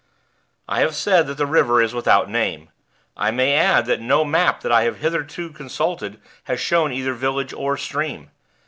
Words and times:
I 0.67 0.79
have 0.79 0.95
said 0.95 1.27
that 1.27 1.35
the 1.37 1.45
river 1.45 1.79
is 1.79 1.93
without 1.93 2.27
name; 2.27 2.69
I 3.15 3.29
may 3.29 3.53
add 3.53 3.85
that 3.85 4.01
no 4.01 4.25
map 4.25 4.61
that 4.61 4.71
I 4.71 4.81
have 4.81 4.97
hitherto 4.97 5.51
consulted 5.51 6.19
has 6.45 6.59
shown 6.59 6.91
either 6.91 7.13
village 7.13 7.53
or 7.53 7.77
stream. 7.77 8.31